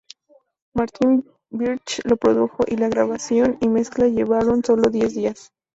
Martin 0.73 1.23
Birch 1.51 2.01
lo 2.05 2.17
produjo, 2.17 2.63
y 2.67 2.75
la 2.75 2.89
grabación 2.89 3.59
y 3.61 3.69
mezcla 3.69 4.07
llevaron 4.07 4.63
sólo 4.65 4.89
diez 4.89 5.13
días. 5.13 5.53